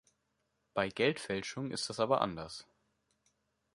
Bei 0.73 0.89
Geldfälschung 0.89 1.69
ist 1.69 1.91
das 1.91 1.99
aber 1.99 2.21
anders. 2.21 2.65